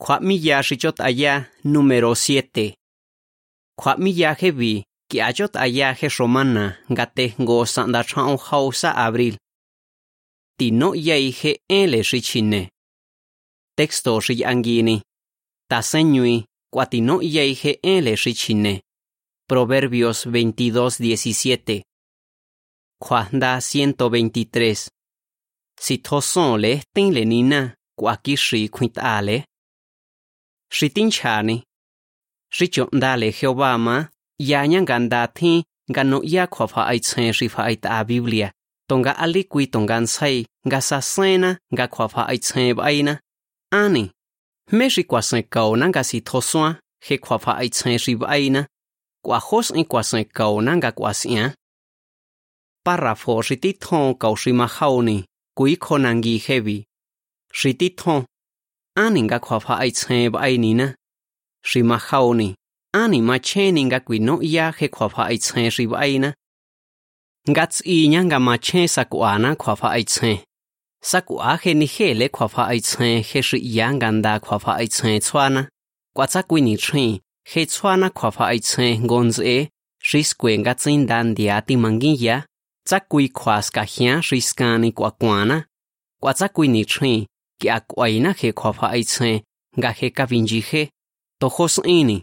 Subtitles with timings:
[0.00, 2.74] Kwamilla shichot allá número 7.
[3.76, 5.54] Kwamilla heavy que ayot
[6.00, 9.36] he romana gate go sanda chao hausa abril.
[10.58, 12.70] Tino yai he ele shichine.
[13.76, 15.02] Texto shi angini.
[15.68, 18.80] Taseñui cuatino yai he ele shichine.
[19.46, 21.82] Proverbios 22:17.
[23.02, 24.88] Juanda 123.
[25.78, 26.80] Si toson le
[30.70, 31.60] sĩ tin trả ni
[32.50, 34.08] sĩ chọn đa lệ hiệu ba mà
[34.50, 35.62] ya nhang gan đa thi
[35.94, 38.48] gan nộ ya khó phá ai chen sĩ phá ai ta biblia.
[38.88, 42.76] Tông ga ali quy tông gan say ga sa sena ga khóa phá ai chen
[42.76, 43.20] ba ai na.
[43.70, 44.08] Ani
[44.70, 47.98] mê sĩ quả sen cầu năng ga sĩ thô xoa khi khóa phá ai chen
[47.98, 48.66] sĩ ba ai na.
[49.22, 51.36] Quả hốt in quả sen cầu năng ga quả sĩ
[52.84, 55.22] Párrafo sĩ tí thôn cầu sĩ ma hau ni
[55.54, 56.82] quý khô năng ghi heavy.
[57.52, 58.24] Sĩ tí thôn
[59.04, 60.86] ani nga khwa pha ai che ba ai ni na.
[61.70, 62.48] Ri ma khau ni.
[63.02, 65.96] Ani ma che ni nga kwi no ya he khwa pha ai che ri ba
[66.04, 66.30] ai na.
[67.50, 70.32] Nga ts i nya nga ma che sa ku ana khwa pha ai che
[71.10, 74.08] sa ku a he ni he le khwa pha ai che he ri ya nga
[74.16, 75.62] nda khwa pha ai che chwana
[76.16, 77.04] kwa tsa kwi ni chi
[77.50, 79.58] he chwana khwa pha ai che ngon e
[80.10, 82.36] ri skwe nga tsin dan dia ti mangi ya.
[82.88, 85.56] Tsa kwi khwas ka hian ri skani kwa kwana
[86.22, 87.14] kwa tsa kwi ni chi
[87.60, 89.36] ki akuaina je kjuafa aitsen
[89.78, 90.82] nga je kavinyije
[91.40, 92.18] tojos'ini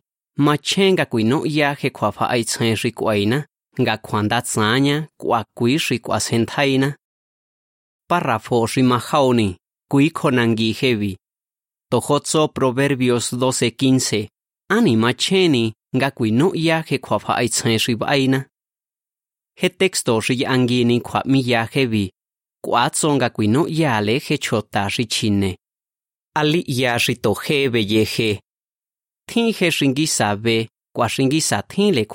[0.45, 3.39] machen nga kuino'ya je kjuafa aitsen xi kuaina
[3.81, 6.89] nga kjuandatsaña kuakui xi kuasentjaina
[8.09, 9.49] párrafo xi majaoni
[9.91, 11.11] kui kjonangui jevi
[11.91, 14.27] tojotso proverbios 12:15
[14.75, 15.65] ani macheni
[15.97, 18.39] nga kuino'ya je kjuafa aitsen xi b'aina
[19.59, 22.05] je texto xi ya'angini kjua'míya jevi
[22.67, 25.57] ya hevi kwa tsonga kwi no ya le he chota ri chine.
[26.35, 28.39] Ali ya ri to he be ye he
[29.27, 32.05] thin he ringi sabe kwa ringi sa thin le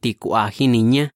[0.00, 1.10] ti kwa hi niña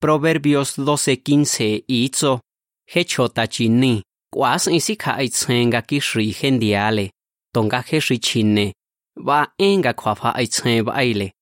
[0.00, 2.40] proverbios 12:15 itzo
[2.86, 7.10] he chota chini kwa sin si kha ai tsenga ki ri hendiale
[7.52, 8.72] tonga he ri chine
[9.16, 11.32] ba enga kwa fa ai tsen ba ai le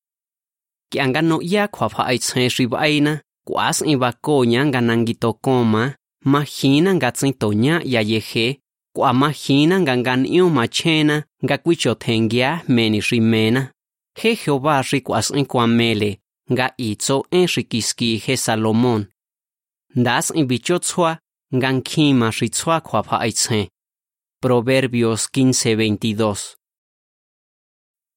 [0.90, 3.20] kyanga no ya kwa fa ai tsen ri ba ai na
[6.24, 8.60] mahina nga tsin toña ya yeje
[8.96, 13.72] kwa mahina nga ngan io machena nga kwicho thengia meni rimena.
[14.20, 16.20] He Jehová ri kwas en kwa mele
[16.52, 19.06] nga itzo en rikiski he Salomón.
[19.94, 21.18] Das en bicho tswa
[21.54, 21.70] nga
[23.08, 23.68] pa aitse
[24.40, 26.56] Proverbios 15:22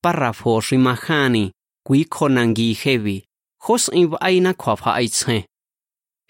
[0.04, 1.52] Párrafo rimahani
[1.86, 3.26] kwi khonangi hevi
[3.66, 5.46] hos en aina kwa pa aitse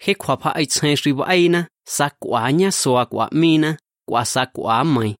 [0.04, 1.60] he khuapa aichjen xibo'áina
[1.96, 3.70] sa k'uañá suá k'ua'mína
[4.08, 5.10] k'ua sa k'uamai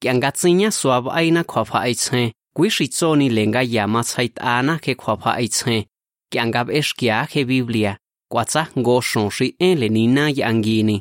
[0.00, 5.82] k'iangatsiñá suáb'áina kjuapja aichjen kui xitsoni lenkaya matsjait'aana je kjuapja aichjen
[6.30, 7.92] k'iankab'exkia je biblia.
[8.30, 10.96] K'ua tsajngo xon xi én e lenina ya'ngini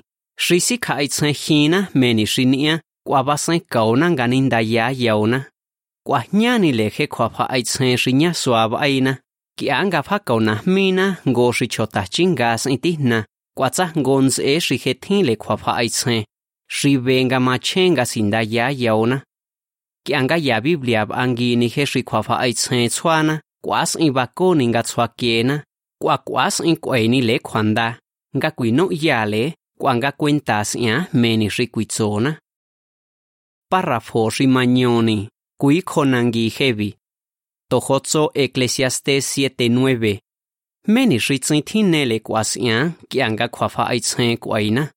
[0.45, 2.75] xi sikja'aichjen jina meni xini'á
[3.05, 5.39] k'ua basenkaona nga nindaya yaona
[6.05, 9.11] k'uajñánile je kjuapja aichjen xi ñá suáb'áina
[9.57, 13.25] Kianga phako nahmina ngo xi chota chingas itihna
[13.57, 16.15] kwatsa ngonze xi jethin le khwafa aitse.
[16.75, 19.17] Xi venga machenga sindaya yaona.
[20.05, 25.55] Kianga ya biblia bangini he xi khwafa aitse tshwana kwas in bakoni nga tshwakena
[26.01, 27.87] kwa kwas in kweni le khwanda.
[28.37, 29.43] Nga kuino yale
[29.79, 32.31] kwanga cuentas ya meni xi kuitsona
[33.71, 35.27] párrafo xi mañoni
[35.59, 36.89] kui khonangi hevi
[37.69, 40.19] Tohotso Ecclesiastes 7:9.
[40.87, 44.91] Meni ritsin tinele kwasia ki anga kwafa aitse kwaina.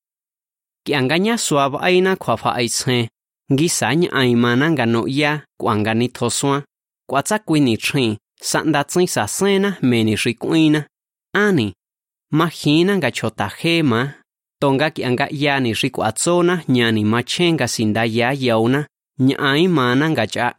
[0.85, 3.09] Ki anga nya suab aina kwafa aitse.
[3.51, 6.63] Gisany aimana nga no ya kwanga ni thoswa.
[7.09, 10.87] Kwatsa kwini tri sanda tsin sa sena meni rikuina.
[11.33, 11.73] Ani
[12.31, 13.51] mahina nga chota.
[14.61, 18.87] Tonga ki anga ya ni rikuatsona nyani machenga sinda ya yauna.
[19.19, 20.55] Nya aimana nga cha.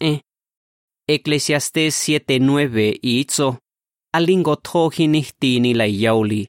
[1.09, 3.57] Eclesiastes 7:9 itzo
[4.13, 6.49] alingo thohi nihtini la yauli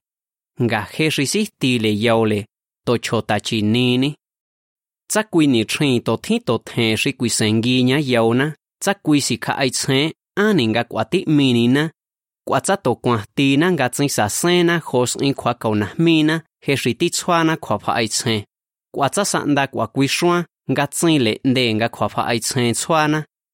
[0.62, 2.46] nga hesisisti le yaule
[2.86, 4.16] to chota chinini
[5.10, 9.70] tsakui ni thin to thi to the ri kui senginya yauna tsakui si kha ai
[9.70, 11.92] chen ani nga kwati minina
[12.48, 16.36] kwatsa to kwati na nga tsin sa sena hos in khwa kauna mina
[16.66, 18.44] he ri ti chwana khwa pha ai chen
[18.94, 22.08] kwatsa sa nda kwa kui shwa nga tsin le nde nga khwa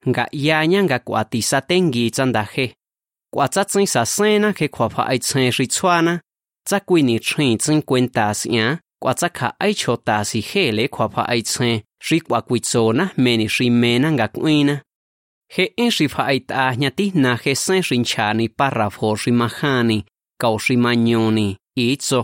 [0.07, 2.65] nga iáña nga kuatisa tengii tsandaje
[3.33, 6.13] kuatsatsín saséna je kjuapja'ai tsjen xi tsjuana
[6.67, 8.65] tsakuini chrin tsín kuentas'ia
[9.01, 14.75] kuatsakja'ai chjotasi jele kjuapja'ai tsjen xi kuakuitsona jmeni xi mena nga k'uina.
[15.55, 19.99] Je'en xi pja'ait'ajña tijna je sen xi nchani párrafo xi majani
[20.41, 22.19] kao xi mañoni itso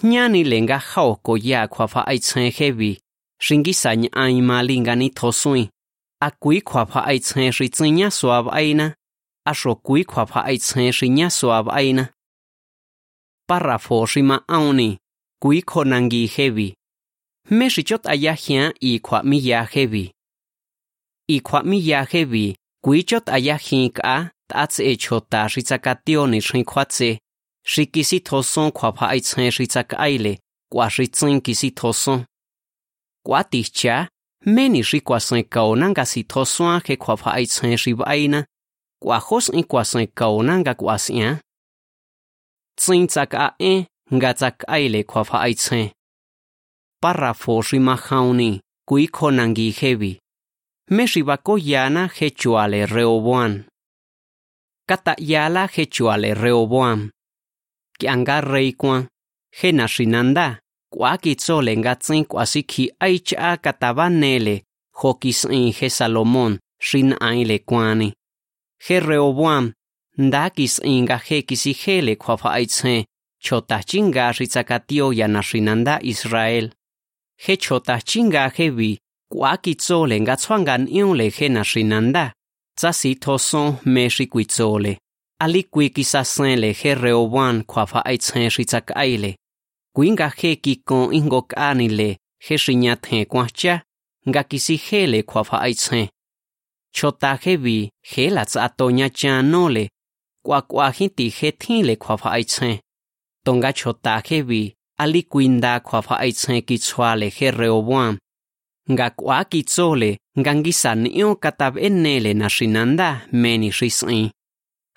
[0.00, 2.92] jñáni le nga jaoko ya kjuapja'ai tsjen jevi
[3.44, 5.66] xi nguisa ñ'añma li nga nitjo suin
[6.20, 8.94] a kui khwapha ai chhe shri chinya swab aina
[9.46, 12.04] a sho kui khwapha ai chhe shinya swab aina
[13.48, 14.98] párrafo shima auni
[15.40, 16.74] kui khonangi hevi.
[17.50, 20.12] Me shichot aya hia i khwa mi ya hevi.
[21.28, 26.40] I khwa mi ya hevi kui chot aya hink a tats e chota shi tsakationi
[26.42, 27.18] shi khwatse
[27.64, 30.32] shi kisi thoson khwapha ai chhe shi tsakaile
[30.72, 32.24] kwa shi chin kisi thoson
[33.26, 34.08] kwa ticha
[34.46, 38.44] meni rikwasen kaonanga si thosoan ge kgwapha aitsen ribaina
[39.02, 41.30] kwajos'en kwasen kaonanga kwas'ia
[42.78, 45.90] tsintsak'a'en ngatsak'aile e kgwapha aitsen
[47.02, 50.12] párrafo rimajaoni kuikhonanguijevi
[50.90, 53.52] me ribakoyana ge chuale reoboam
[54.88, 57.10] kata'yala ge chuale reoboam
[57.98, 59.06] ki'anga reikuan
[59.58, 60.46] ge naxinanda
[60.90, 64.62] kuakitsole ngatsin kuasikhi aicha katabanele
[65.02, 66.58] jokisin je Salomón
[66.92, 68.12] rin aile kuani.
[68.88, 69.72] Je Reoboam
[70.18, 73.04] ndakis inga je kisijele kuafa aitse
[73.44, 76.70] chotachinga ritzakatio yana rinanda Israel.
[77.46, 78.98] Je chotachinga jebi
[79.32, 82.32] kuakitsole ngatswangan iule jena rinanda.
[82.76, 84.98] Tzasi toson me rikuitsole.
[85.40, 89.36] Ali kuikisasenle je Reoboam kuafa aitse ritzakaile.
[89.98, 93.82] kuinga he kikon ingo kani le he shiña the kwacha
[94.28, 96.08] nga kisi he le khwa pha ai chen
[96.94, 99.88] chota he bi he la tsa to nya cha no le
[100.46, 102.78] kwa kwa hi ti he thi le khwa pha ai chen
[103.44, 104.72] tonga chota he bi
[105.02, 108.14] ali kuinda khwa pha ai chen ki chwa le he reobuam
[108.92, 114.30] nga kwa ki tso le ngangi san io katab enne le nashinanda meni shisin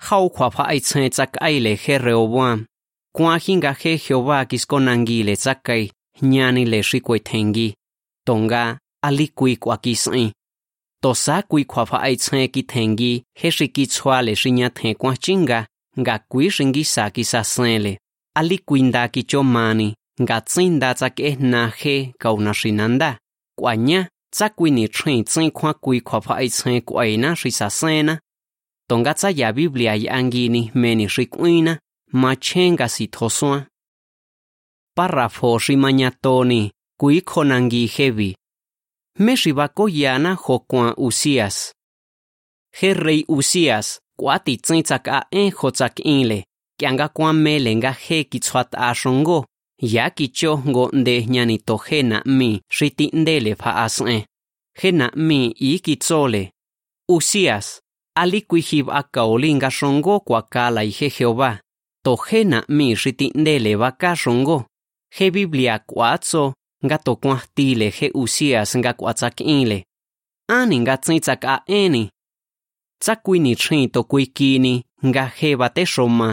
[0.04, 2.58] khau khwa pha ai chen chak ai le he reobuam
[3.14, 5.90] kuahinga he Jehová kiskonangi le zakai
[6.22, 7.74] ñani le rikwe tengi
[8.26, 10.32] tonga alikui kwakisai
[11.02, 15.66] tosa kui kwafa ai tsae ki tengi he shiki chwa le shinya the kwa chinga
[16.00, 17.98] nga kui shingi sa ki sa sele
[18.34, 23.18] alikui nda ki chomani nga tsinda tsak e na he kauna shinanda
[23.58, 28.20] kwanya tsakui ni tsain tsain kwa kui kwafa ai tsae kwaina shisa sena
[28.88, 31.78] tonga tsa ya biblia yangi ni meni shikuina
[32.12, 33.66] kwina ma chenga si thoswa
[34.96, 38.36] parrafo shi mañatoni kui khonangi hevi
[39.18, 41.72] me shi bako yana ho kwa usias.
[42.70, 46.44] He rei usias kwati tsin tsak a en ho tsak inle
[46.78, 49.46] kyanga kwa mele nga he ki chwat a shongo
[49.78, 54.26] ya ki cho ngo nde nyani to he na mi shiti ndele pha asne
[54.80, 56.52] he na mi i ki chole
[57.08, 57.80] usias
[58.14, 60.90] ali kui hib a kaoli nga shongo kwa kala i
[62.04, 64.58] tojena mixitindele vakaxongo
[65.16, 66.52] je biblia kuatso
[66.84, 69.78] nga tokuajtile je usías nga kuatsak'inle
[70.58, 71.20] ani nga ts'in
[73.02, 74.74] tsakuinitxin tokuikini
[75.06, 76.28] nga je batexoma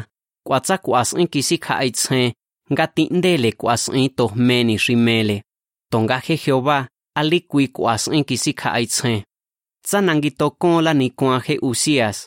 [0.48, 2.34] kuatsakuas'in kisikja'aitsjen
[2.72, 5.38] nga ti'ndele kuas'in tojmeni xi mele
[5.92, 6.78] tonga je jehová
[7.20, 9.20] alikui kuas'in kisikja'aitsjen
[9.86, 12.18] tsananguitokonla nikuan je usías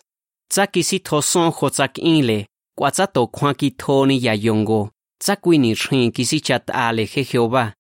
[0.53, 2.39] tsakisitjoson jotsak'inle
[2.77, 7.73] cuatza to cuan kitoni ya yongo, tzakuini rin kisichat ale je Jehová,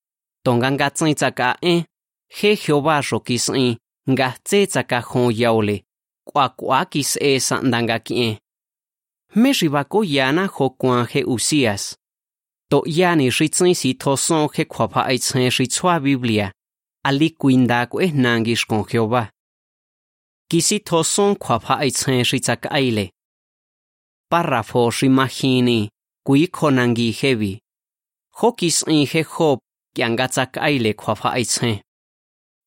[0.44, 1.84] tongan gatzin tzaka en,
[2.28, 5.82] je Jehová rokis en, gazte tzaka jon yaole,
[6.24, 8.38] kuakuakis e sandanga kien.
[9.34, 11.96] Me ribako yana jo cuan je Usías.
[12.70, 16.52] To yani ritzin si toson je kuapa aitzen ritzua Biblia,
[17.04, 19.28] ali kuindako es nangis con Jehová.
[20.48, 23.10] Kisi toson kuapa aitzen ritzak aile.
[24.32, 25.90] Párrafos imagini,
[26.26, 27.58] kuikonangi hevi.
[28.40, 29.58] Jokis inje Job,
[29.94, 31.82] kiangatzak aile kuafaitse.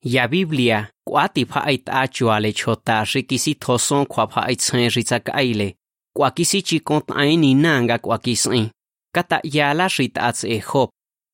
[0.03, 5.75] Ya Biblia, kuati fa'ait achua lechota rikisitoson kuafaitse ritzak aile.
[6.15, 8.69] Kuakisi chikont aini nanga kuakisi.
[9.15, 10.89] Kata yala ritatz e Job.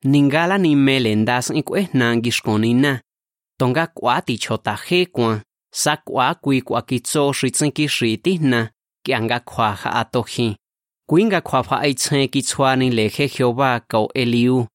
[0.05, 3.01] Ningala ni melendas ikues nangishkonina.
[3.59, 5.41] Tonga kuati chota jekuan.
[5.73, 8.69] Sa kuakui kuakitso ritsinki ritihna.
[9.03, 10.57] Ki riti na kianga kwa ha atohi
[11.09, 14.67] kuinga kwa pha ai chen ki chwani le he jehova ko eliu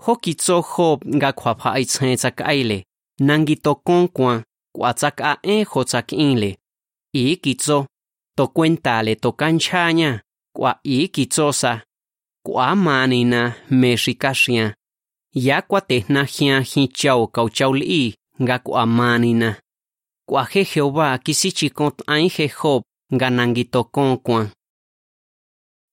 [0.00, 2.84] ho cho hop nga kwa pha ai chen chak aile.
[3.20, 4.42] Nangi to kon kwa
[4.74, 6.56] kwa chak a e ho chak inle.
[7.14, 7.86] I ki cho
[8.36, 10.20] to cuentale to canchaña,
[10.56, 11.82] kwa i ki cho sa.
[12.46, 14.74] Kwa manina mexikashia,
[15.34, 19.56] ya kwa te na hia hi chau kau chau li nga kwa manina.
[20.28, 24.46] Kwa he Jehová kisi chikot ai he Job ganangito ngananguitoko'kuan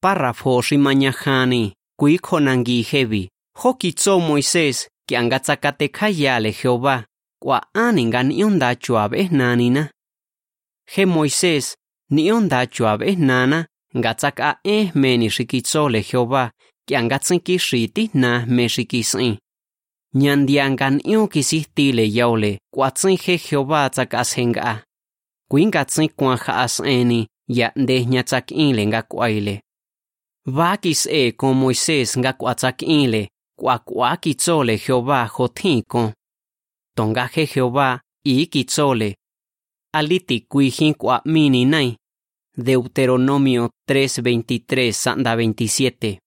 [0.02, 3.30] párrafo ximañajani kuikjonanguijevi
[3.64, 6.96] jokitso moisés kiangatsakatekjayale jehová
[7.44, 9.84] k'ua'áni nga ni'yonda chuave'ejnanina
[10.96, 11.66] He moisés
[12.12, 13.66] ni'yonda chuave'ejnana
[13.98, 16.44] nga tsak'a'én jmeni xikitsole jehová
[16.88, 19.36] kiangatsinkixi'i tijna jme xikis'in
[20.22, 24.87] ñandia nga ni'yon kisijtile yaole k'uatsin je jehová tsak'asjenk'a
[25.50, 25.52] henga.
[25.52, 29.62] Kuinga tsin kwa haas eni ya nde nyatsak inle nga kwaile.
[30.46, 36.14] Vakis e con Moisés nga kwatsak inle kwa kwa kitsole Jehová jotin kon.
[36.96, 39.16] Tonga he Jehová i kitsole.
[39.94, 41.98] Aliti kuijin kwa mini nai.
[42.58, 46.18] Deuteronomio 3:23 sanda 27.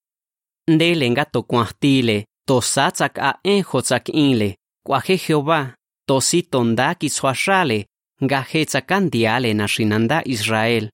[0.68, 5.74] Ndele nga to kwastile to satsak a en hotsak inle, kwa he Jehová,
[6.06, 7.86] to si tonda kiswashale,
[8.24, 10.90] nga he tsakandiale na shinanda Israel.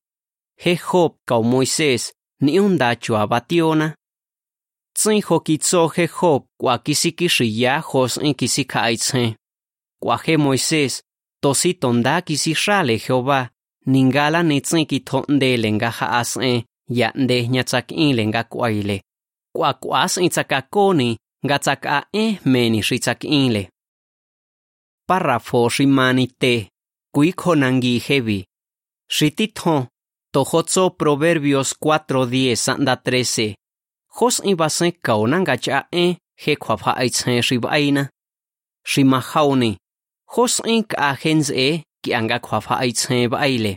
[0.57, 3.95] He Job Moisés, ni unda chua bationa.
[4.95, 9.37] Tsin ho kitso he Job kwa kisikishi ya hos en kisika aitse.
[10.03, 11.03] Kwa he Moisés,
[11.43, 13.49] to si tonda kisishale Jehová,
[13.87, 19.03] ningala ni tsin kitondele nga haas en, ya nde nyatsak inle nga kwaile.
[19.57, 22.07] Kwa kwas en tsakakoni, nga
[22.45, 23.71] meni shi tsak inle.
[25.09, 25.69] Párrafo
[27.17, 28.45] kui konangi hevi.
[29.09, 29.87] Shitithon,
[30.33, 33.55] tohotso Proverbios 4.10 sanda 13.
[34.17, 38.03] Jos ibasen kauna nga cha eh he kwapha aitsen shibaina.
[38.91, 39.71] Shimahauni,
[40.33, 41.69] jos in ka hens e
[42.03, 43.73] ki anga kwapha aitsen baile.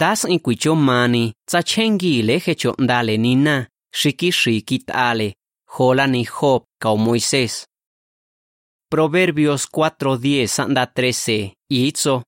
[0.00, 3.56] Das in kuicho mani, tsa chengi le hecho ndale nina,
[3.98, 5.28] shiki shiki tale,
[5.72, 6.24] Jola ni
[6.82, 7.54] kao Moisés.
[8.90, 12.22] Proverbios 4.10 sanda 13 Itzo.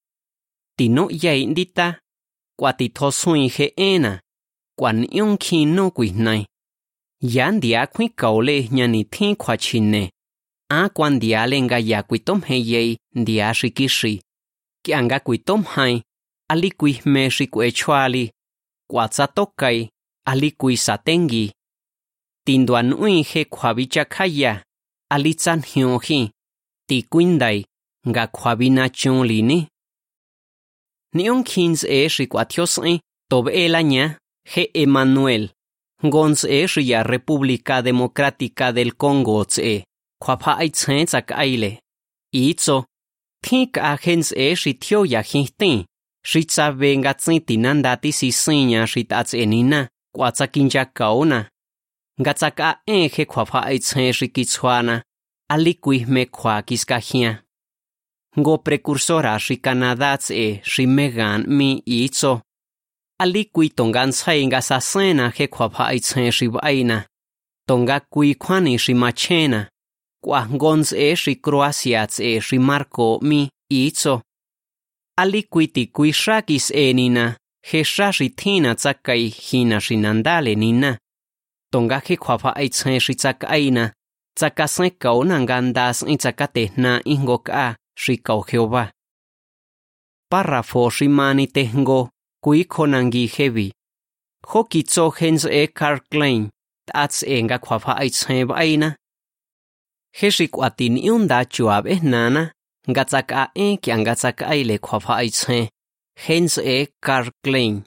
[0.77, 2.01] Tino ya indita.
[2.59, 4.21] Kwa tito suin he ena.
[4.79, 6.47] Kwa nion kino kuihnai.
[7.23, 10.11] Yan dia kui kaule nyani tin kwa chine.
[10.71, 14.23] A kwan dia lenga ya kuitom he yei dia shikishi.
[14.85, 16.03] Ki anga kuitom hai.
[16.51, 16.71] Ali
[19.11, 19.91] tsatokai.
[20.27, 20.51] Ali
[22.47, 24.65] tinduan ui he kwabicha kaya,
[25.11, 26.31] alitsan hionji,
[26.89, 27.65] ti kuindai,
[28.09, 29.69] nga kwabina chunlini.
[31.15, 35.45] Nion kins e shikwatios e, tob elaña, he Emanuel,
[36.03, 39.85] gons e ya República Democrática del Congo tse,
[40.23, 41.81] kwapa aitsen tsak aile.
[42.33, 42.85] Itzo,
[43.45, 45.85] tink agens e shitio ya hintin,
[46.25, 51.49] shitsa venga tsintinandati si sinya shitats enina, kwatsakinja kaona.
[52.21, 53.09] nga tsaka en
[55.51, 57.43] alikui me kwa kiska hia.
[58.39, 62.41] Ngo prekursora kanadats e si megan mi iitso.
[63.21, 67.07] Alikui tongan tsai nga sasena he kwa pa aitsen vaina.
[67.67, 69.69] Tonga kui kwani si machena.
[70.25, 74.23] Kwa ngons e si kroasiats e si marko mi iitso.
[75.17, 80.99] Alikui ti kui shakis enina he shashi tina tsakai hina si nandale nina.
[81.73, 83.98] Tonga he kwa pa aitsen tsakaina.
[84.39, 88.85] Tzakasén kaunangandas intzakatejna ingo k'a xikao Jehová.
[90.31, 92.01] Párrafo ximani tejngo
[92.45, 93.69] kuikonangi hevi.
[94.49, 96.43] Jo kitso hens e Carl Klein
[96.87, 98.89] tats e nà na, aitzen baina.
[100.19, 102.43] Hexikuatin iunda chuab ehnana
[102.91, 105.69] ngatsaka e kian gatsak aile kwafa aitzen.
[106.25, 107.85] Hens e Carl Klein.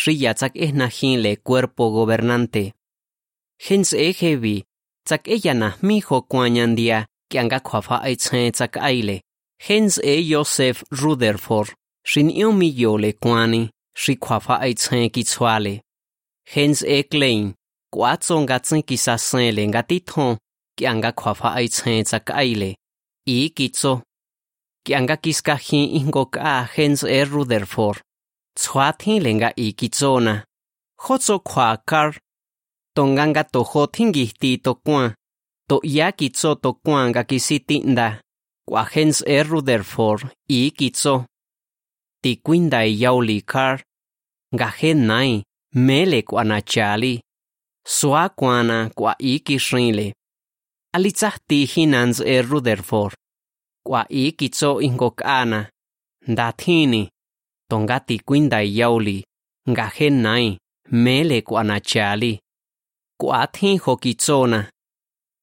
[0.00, 0.88] Shiyatsak ehna
[1.22, 2.72] le cuerpo gobernante.
[3.64, 4.64] Hens e hevi
[5.06, 6.98] tzak'eya najmí jokuañan dia
[7.30, 9.16] kiankakjuafa echjen tsak'aile
[9.66, 11.70] jen s'e Joseph Rutherford
[12.10, 13.62] xin'ion miyole kuani
[14.02, 15.74] xikjuafa echjen kitsjuale
[16.52, 17.54] jen s'e Klein
[17.92, 20.38] k'uatsongatsin kisasenle nga titjon
[20.76, 22.70] kiankakjuafa echjen tsak'aile
[23.26, 24.02] y kitso.
[24.84, 28.02] Kiankakiskajin ijnko k'a jen s'e Rutherford.
[28.58, 30.34] Tsjuatjinle nga y kitsona.
[31.02, 32.18] Jotso kjua Carl
[32.96, 35.14] tonganga toho thingi ti to kwa
[35.68, 38.20] to ya kitso to kwa nga kisiti nda
[38.68, 41.24] kwa hens e Rutherford i kitso
[42.22, 43.82] ti kwinda yauli kar
[44.54, 45.42] nga hen nai
[45.74, 47.22] mele kwa na chali
[47.86, 50.14] swa kwana kwa i kishinle
[50.94, 53.14] alitzahti hinans e Rutherford
[53.86, 55.70] kwa i kitso ingo kana
[56.28, 57.10] ndathini
[57.70, 59.24] tonga ti kwinda yauli
[59.70, 60.58] nga hen nai
[60.90, 61.64] mele kwa
[63.20, 64.68] na chali kwa thi ho ki tsona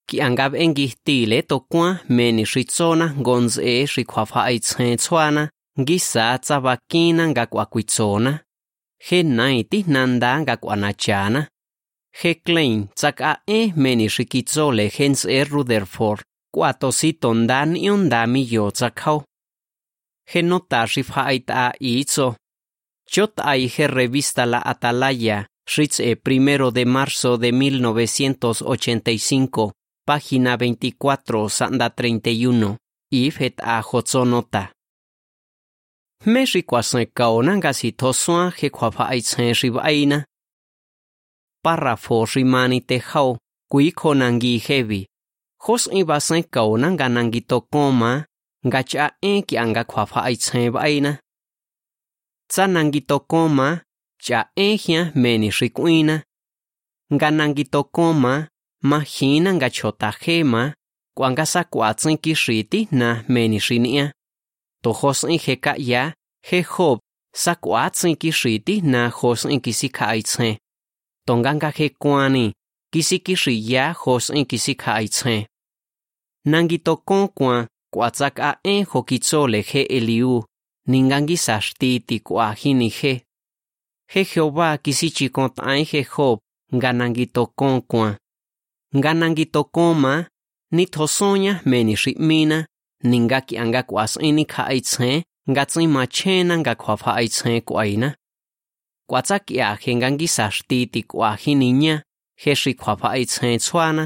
[0.07, 5.49] ki angab engi tile to kwa meni shitsona gonze shi khwafa ai chen chwana
[5.79, 8.39] ngisa tsaba kina nga kwa kwitsona
[8.97, 11.47] he nai ti nanda nga kwa na chana
[12.11, 16.21] he klein tsaka e meni shikitso le hens er Rutherford
[16.53, 19.23] kwa to si tondan yonda mi yo tsakau
[20.25, 22.35] he nota shi fa ai ta itso
[23.11, 25.45] chot ai he revista la Atalaya
[25.75, 29.73] Ritz e primero de marzo de 1985
[30.03, 32.77] página 24, sanda 31,
[33.11, 34.71] ifet a hotzonota.
[36.25, 40.25] Meshi kwasen kaonanga si tosuan he kwapa aitzen ribaina.
[41.63, 43.37] Párrafo rimani te hau,
[43.69, 45.05] kui konangi hevi.
[45.61, 48.25] Hos ibasen kaonanga nangi tokoma,
[48.65, 51.19] ngacha enki anga kwapa aitzen baina.
[52.49, 53.01] Tsa nangi
[54.21, 56.23] cha ehia meni rikuina.
[57.13, 58.47] Ngananki tokoma
[58.83, 60.73] mahina nga chota hema
[61.17, 64.13] kuanga sa kuatsin kishiti na meni shinia
[64.83, 66.99] tohos in heka ya hehob
[67.35, 67.55] sa
[68.83, 70.57] na hos in kisikaitse
[71.27, 72.53] tonganga he kuani
[72.93, 75.47] kisiki shiya hos in kisikaitse
[76.45, 77.27] nangi tokon
[77.91, 78.11] kwa
[78.63, 80.43] en hokitsole he eliu.
[80.87, 82.89] Ningangi sashtiti kuahini
[84.13, 86.39] He Jehová kisichi kont'ain je Job
[86.73, 88.17] nga nanguitokon kuan.
[88.97, 90.13] Nga nanguitokon ma
[90.75, 92.57] nitjosoña meni xi'mina
[93.09, 98.09] ni nga ki'anga kuas'ini kja'aitsjen nga ts'in machjena nga kjuafja'aitsjen k'uaina.
[99.09, 101.53] Kuatsa k'ia je nga nguisa xtiti k'ua shi
[102.41, 104.05] je xi kjuafja'aitsjen tsjuana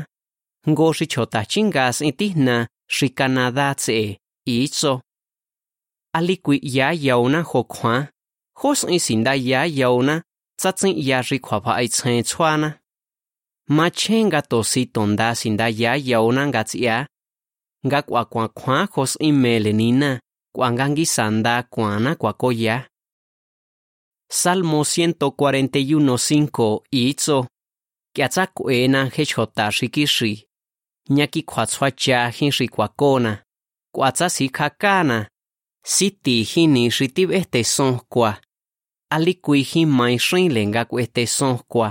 [0.68, 2.58] jngo xi chjotajchi nga s'in tijna
[2.96, 4.94] xi Canadá tse'e itso.
[6.18, 8.02] Ali kui'ya yauna jo kjuan
[8.64, 8.64] hininya he shi khwa pha aitse chwana ngo shi chota chingas iti na shi canada
[8.64, 10.24] tse icho ali kui ya ho khwa hos isinda ya yauna
[10.58, 12.80] tsatsin ya shi khwa pha aitse chwana
[13.70, 17.08] machenga tosi tonda sinda ya yauna ngatsia
[17.88, 18.88] nga kwa kwa kwa
[22.16, 22.90] kwa koya
[24.32, 27.48] Salmo 141:5 itso
[28.16, 30.48] kiatsa kuena hechota shikishi
[31.10, 33.44] nyaki kwatswa cha hinshi kwa kona
[33.96, 35.28] kwatsa sikakana
[35.86, 38.42] siti hini shitibete son kwa
[39.16, 41.90] ali kuihi mai shin le nga ku este son kwa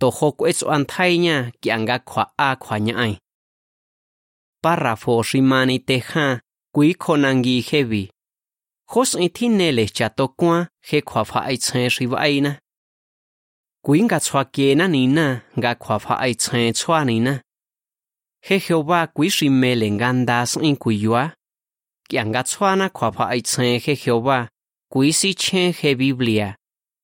[0.00, 3.14] to ho ku eso anthainya ki anga khwa a khwa nya ai
[4.62, 6.26] párrafo shimani te ja
[6.74, 8.04] kui khonangi hevi.
[8.90, 10.56] Khos i thin ne le cha to kwa
[10.88, 12.52] he khwa pha ai chen shi ai na
[13.84, 15.26] kui nga chwa ke na ni na
[15.58, 17.34] nga khwa pha ai chen chwa ni na.
[18.46, 21.22] He jehova kui shimele ngandas in kuyua
[22.08, 24.38] ki anga chwa na khwa pha ai chen he jehova
[24.94, 26.54] kui si chen he Biblia.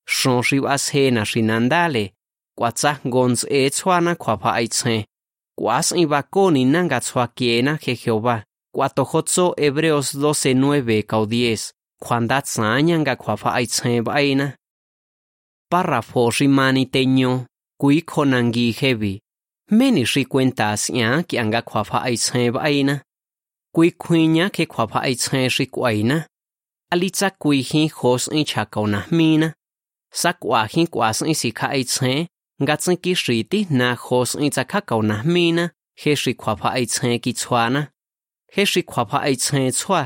[0.07, 2.13] Shon shivas he na shinandale.
[2.59, 3.71] kwatsa ngons e
[5.59, 8.45] kwas ibakoni nanga tswa kiena que Jehová.
[8.75, 14.57] Cuato hotso Hebreos 12:9 cau 10 kwanda tsanya nga kwapa aitse baina
[15.71, 17.47] párrafo rimani teño
[17.81, 19.21] kui konangi hevi
[19.71, 23.03] meni shi cuentas ya ki anga kwapa aitse baina
[23.75, 25.49] kui kwinya ke kwapa aitse
[26.93, 29.49] alitzakuijin jos'in chjakawnajmína,
[30.13, 32.27] sa k'uajin k'uas'in sikja'e tsjeen
[32.63, 35.65] ngatsin kixritij na jos'in tsakjakawnajmína
[36.01, 37.83] je xi kjuapja'e tsjeen kitsjuana,
[38.55, 40.03] je xi kjuapja'e tsjeen tsjua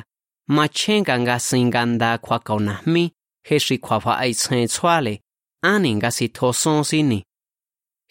[0.56, 3.04] machenka ngasin nganda kjuakawnajmí
[3.48, 5.14] je xi kjuapja'e tsjeen tsjuale
[5.70, 7.20] áni ngasi tjosósini.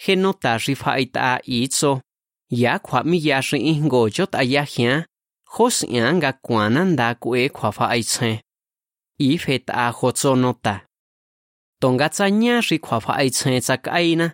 [0.03, 1.91] Je nota xi pja'e t'a itso
[2.61, 5.05] ya kjua'míya xi ijnko yot'aya jian
[5.53, 8.42] jos'ian nga kuana nda k'ue kjuapja'e tsjeen.
[9.27, 10.75] i fet a hotso nota.
[11.81, 14.27] Tonga tsa nya ri kwa fa ai tsa tsa kaina,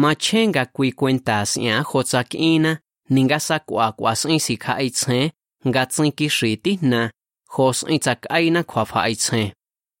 [0.00, 2.20] ma chenga kui kwenta sia hotsa
[2.52, 2.72] ina,
[3.10, 5.30] ninga sa kwa kwa sin si ka ai tsa,
[5.68, 5.82] nga
[6.16, 7.10] ki shi ti na,
[7.54, 9.52] hos sin tsa kaina kwa fa ai tsa.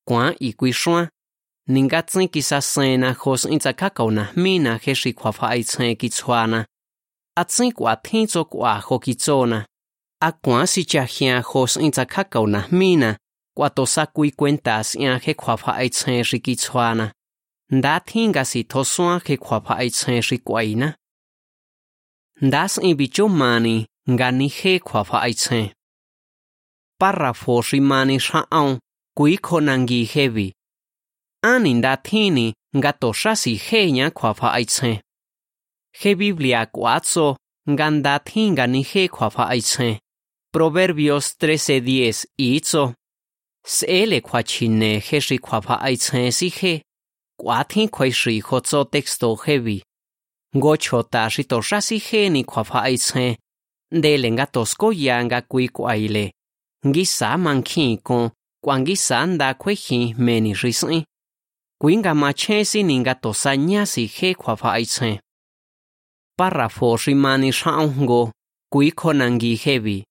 [0.08, 1.08] Kwa i kui shwa,
[1.68, 5.62] ninga tsin ki sa sena ho sin tsa kauna mina he shi kwa fa ai
[5.64, 6.60] tsa ki tsuana.
[7.36, 7.44] A
[7.74, 9.66] kwa tinzo kwa ho tsona,
[10.20, 13.16] a kwa si cha hian ho sin tsa kauna mina,
[13.56, 17.06] cuato sakui cuentas ya he khwafa ai tshe ri ki chwana
[17.70, 20.88] nda thinga si thoswa he khwafa ai tshe ri kwaina
[22.46, 25.60] ndas i bicho mani ngani he khwafa ai tshe
[27.00, 28.78] párrafo ri mani sha'on
[29.16, 30.52] kui khonangi hevi.
[31.42, 35.00] Ani nda thini nga tosha si khwafa ai tshe
[36.00, 37.36] he biblia kwatso
[37.70, 40.00] nganda thinga ni he khwafa ai tshe
[40.52, 42.94] Proverbios 13:10 itso
[43.64, 46.80] sẽ le khoa chín nè sĩ khoa phá ai chén sĩ khi
[47.36, 49.80] quá thiên khoai sĩ khó cho texto khi vì
[50.52, 53.34] ngô cho ta sĩ tổ ra sĩ khi phá ai chén
[53.90, 56.30] để lên gà tos cô ya gà quý quay lệ
[56.82, 57.04] nghĩ
[57.38, 58.28] mang khi con
[58.60, 61.02] quan nghĩ xã đã khuấy khi mê ni sĩ sĩ
[61.78, 64.84] quý gà mà chén sĩ ni gà tos sa nhá sĩ khi khoa phá ai
[64.84, 65.16] chén
[66.38, 68.30] Párrafo sĩ mani sao ngô
[68.70, 70.02] quý khó năng ghi khi vì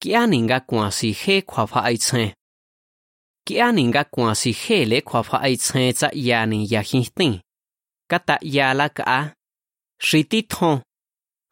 [0.00, 2.35] kia ni quan sĩ khi khoa phá ai chén
[3.46, 6.80] Kia ni nga kwa si he le kwa pha ai chen za ya ni ya
[6.82, 7.34] hi tin.
[8.10, 9.34] ka ta ya la ka.
[10.06, 10.80] Shi ti thon.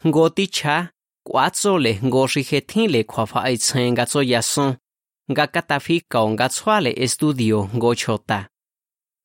[0.06, 0.90] Ngo ti cha.
[1.26, 4.42] Kwa tso le ngo shi he tin le kwa pha ai chen ga tso ya
[4.42, 4.72] son.
[5.30, 8.48] Nga ka ta fi kao nga tswa le estudio ngo chota.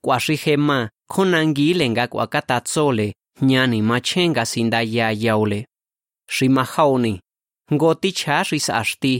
[0.03, 0.79] Kwa shi he ma.
[1.12, 3.08] Konangi le nga kwa ka ta tso le.
[3.41, 5.65] Nyani ma chen ga sin da ya yaule.
[6.29, 7.13] Shi ma haoni.
[7.73, 9.13] Ngo ti cha shi sa ashti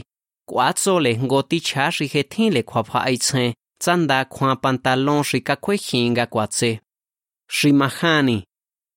[0.50, 3.44] kuazo le ngoti cha ri he thin le khwa pha ai che
[3.82, 6.70] chanda khwa pantalon ri ka khwe hinga kwatse
[7.58, 8.38] ri mahani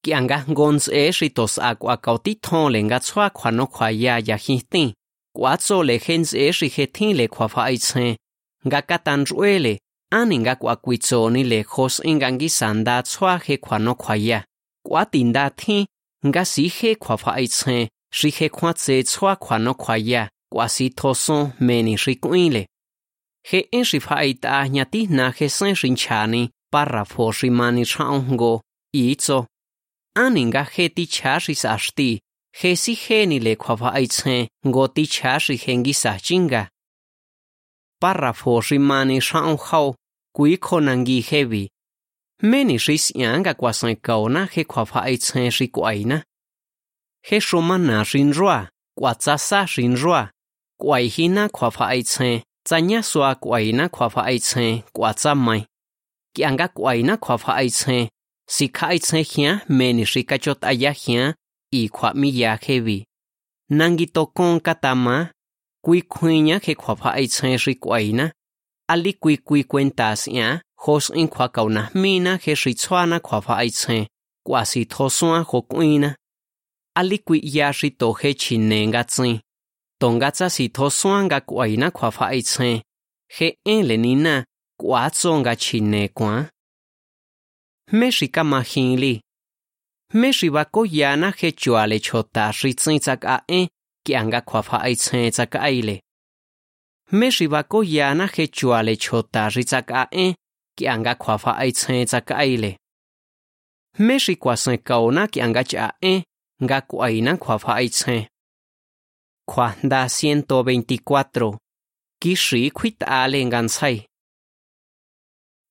[0.04, 3.50] ki anga ngons e ri tos a kwa ka ti thon le nga chwa khwa
[3.58, 4.84] no khwa ya ya hi ti
[5.36, 8.08] kuazo le hens e ri he thin le khwa pha ai che
[8.68, 9.74] nga ka tan ruele
[10.20, 14.40] ani nga kwa kuitzoni le khos ingangi sanda chwa he khwa no khwa ya.
[14.86, 15.86] Kwa tinda thin,
[16.28, 17.90] nga si he khwa pha ai che
[18.20, 22.64] ri he khwa che chwa khwa no khwa ya kuasi thoson meni rikuinle.
[23.50, 26.42] Je'en xifa'it'a ñatijna jesen xinchani
[26.74, 28.54] párrafo ximani xa'ongo
[28.94, 29.40] itso.
[30.24, 32.10] Ani nga je tichá xis'axti,
[32.60, 36.14] je si jenile kuafa'itsjen ngo tichá xijengisa
[38.02, 39.96] Párrafo ximani xa'on jau
[40.36, 41.64] kui konangi jevi.
[42.50, 46.18] Meni xis'yanga kuasenkauna je kuafa'itsjen xikuaina.
[47.28, 48.60] Je xomana xinroa,
[48.98, 50.24] kuatsasa xinroa.
[50.80, 55.66] kwaihina khwapha aichen tsanyaswa kwaina khwapha aichen kwatsamai
[56.36, 58.10] kianga kwaina khwapha aichen
[58.50, 61.36] sikha aichen hia meni rikachot aya hia
[61.72, 63.06] i khwami ya hebi
[63.70, 65.32] nangi tokon katama
[65.84, 68.32] kui khuinya he khwapha aichen ri kwaina
[68.88, 74.08] ali kui kui cuentas ya hos in khwakauna mina he ri chwana khwapha aichen
[74.46, 76.16] kwasi thoswa hokuina
[76.96, 79.40] ali kui ya ri to he chinenga tsin
[80.04, 82.82] tongatsa si thosoanga k'uayina kjuafa'a itsjen
[83.36, 84.34] je'en lenina
[84.80, 86.50] k'uatsonga chine kuan.
[87.92, 89.14] Jmé xi kamajinli
[90.14, 93.66] jmé xi bakoyana jechuale chjota'a xi ts'in tsak'a'en
[94.06, 95.96] ki'anga kjuafa'a itsjen tsak'aile
[97.12, 100.36] jmé xi bakoyana jechuale chjota'a xi tsak'a'en
[100.78, 102.72] ki'anga kjuafa'a itsjen tsak'aile
[103.98, 106.20] jmé xi kuasenkaona ki'anga ch'a'en
[106.64, 108.24] nga k'uayina kjuafa'a itsjen
[109.52, 109.84] fa ai chen.
[109.84, 111.58] Kwa da 124.
[112.20, 114.06] Ki shi kwit a le ngan sai.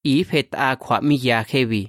[0.05, 1.89] Y a kwa mi ya hebi.